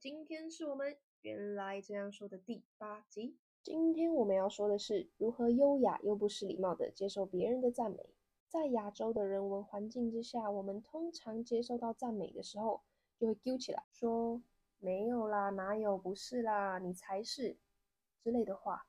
[0.00, 3.36] 今天是我们原来这样说的第八集。
[3.62, 8.14] 今天我们要说的是如何优雅又不失礼貌的接受别人的赞美。
[8.48, 12.82] 在亚洲的人文环境之下，我们通常接受到赞美的时候，
[13.18, 14.42] 就会丢起来说
[14.78, 17.56] 没有啦，哪有，不是啦，你才是
[18.22, 18.86] 之类的话。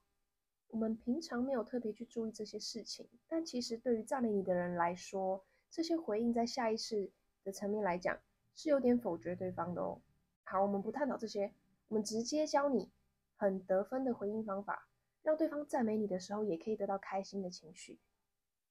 [0.70, 7.12] 我们平常没有特别去注意这些事情，但其实对于赞美你的人来说，这些回应在下意识
[7.44, 8.18] 的层面来讲。
[8.60, 10.02] 是有点否决对方的哦。
[10.50, 11.54] 好，我们不探讨这些，
[11.90, 12.90] 我们直接教你
[13.36, 14.88] 很得分的回应方法，
[15.22, 18.00] 让对方赞美你的时候也可以得到开心的情绪。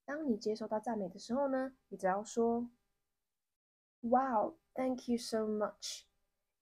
[0.03, 2.67] 当你接受到赞美的时候呢，你只要说
[4.01, 6.01] ：“Wow, thank you so much.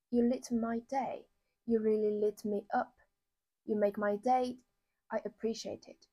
[0.09, 1.27] You lit my day.
[1.63, 2.91] You really lit me up.
[3.63, 4.57] You make my day.
[5.07, 6.09] I appreciate it.”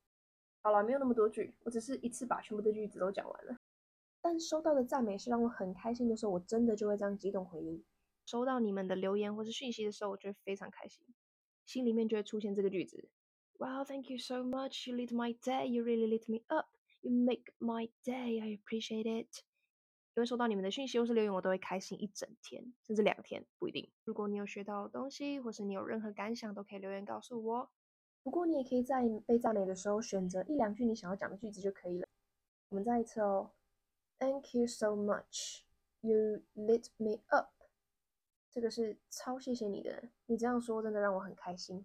[0.61, 3.57] 好了，没有那么多句，我只是一次把全部的句子都讲完了。
[4.21, 7.83] 但收到的赞美是让我很开心的时候，我真的就会这样激动回应。
[8.25, 11.07] 收到你们的留言或是讯息的时候，我就会非常开心，
[11.67, 13.09] 心里面就会出现这个句子
[13.59, 14.91] ：Wow, thank you so much.
[14.91, 15.67] You lit my day.
[15.67, 16.69] You really lit me up.
[17.01, 18.41] You make my day.
[18.41, 19.43] I appreciate it.
[20.15, 23.91] 因为收到你们的讯息或是留言，我都会开心一整天，甚至两天，不一定。
[24.05, 27.71] 如果你有学到东西，或是你有任何感想，都可以留言告诉我。
[28.23, 32.07] 不过你也可以在被赞美的时候，选择一两句你想要讲的句子就可以了。
[32.69, 33.53] 我们再一次哦。
[34.19, 35.63] Thank you so much.
[36.03, 37.49] You lit me up.
[38.53, 41.85] 这个是超谢谢你的，你这样说真的让我很开心。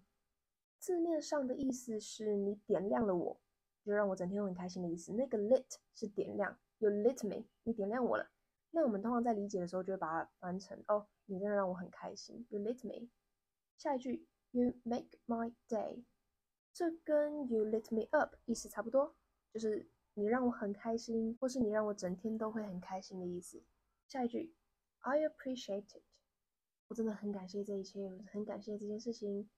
[0.78, 3.40] 字面上的意思是你点亮了我，
[3.82, 5.12] 就让我整天都很开心的意思。
[5.14, 8.30] 那个 lit 是点亮，You lit me，你点亮我了。
[8.70, 12.46] 那我们通常在理解的时候就会把它翻成哦，你真的让我很开心。
[12.50, 13.08] You lit me。
[13.78, 16.04] 下一句，You make my day。
[16.74, 19.16] 这跟 You lit me up 意思差不多，
[19.52, 19.88] 就是。
[20.14, 23.62] 你让我很开心，或是你让我整天都会很开心的意思。
[24.08, 24.52] 下一句
[24.98, 26.02] ，I appreciate it。
[26.88, 29.48] 我真的很感谢这一切，我很感谢这件事情。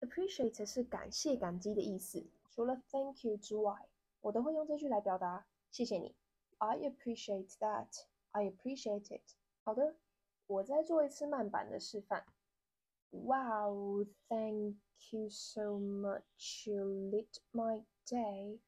[0.00, 2.26] Appreciate 是感谢、感激的意思。
[2.50, 3.88] 除了 Thank you 之外，
[4.20, 6.16] 我都会用这句来表达谢谢你。
[6.58, 7.88] I appreciate that.
[8.30, 9.22] I appreciate it。
[9.64, 9.96] 好的，
[10.46, 12.24] 我再做一次慢版的示范。
[13.10, 14.76] Wow, thank
[15.10, 16.68] you so much.
[16.68, 18.60] You lit my day.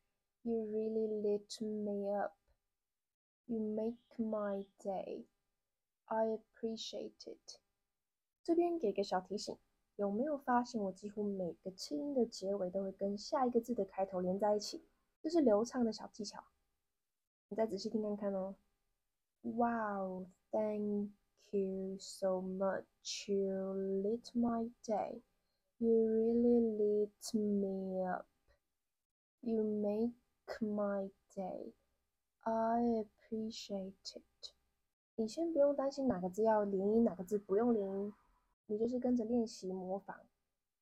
[0.42, 2.34] You really lit me up.
[3.46, 5.24] You make my day.
[6.04, 7.58] I appreciate it.
[8.50, 9.56] 这边给个小提醒，
[9.94, 14.82] 有没有发现我几乎每个气音的结尾都会跟下一个字的开头连在一起？
[15.22, 16.42] 这是流畅的小技巧。
[17.48, 18.56] 你再仔细听看看哦。
[19.42, 21.10] Wow, thank
[21.52, 23.30] you so much.
[23.30, 25.20] You lit my day.
[25.78, 28.26] You really lit me up.
[29.42, 30.14] You make
[30.60, 31.72] My day,
[32.42, 34.50] I appreciate it.
[35.14, 38.12] 你先不用担心哪个字要连音，哪个字不用连音，
[38.70, 40.20] 你就是跟着练习模仿，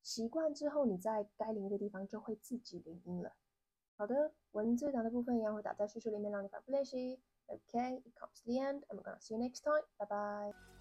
[0.03, 3.33] 习惯之后，你在该连的地方就会自己连音了。
[3.97, 7.19] 好的，文字档的部分一样会打在叙述里面，让你反复练习。
[7.47, 8.83] Okay, it comes to the end.
[8.89, 9.83] I'm gonna see you next time.
[9.97, 10.78] Bye bye.